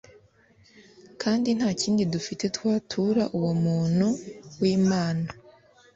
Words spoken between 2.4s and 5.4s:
twatura uwo muntu w'imana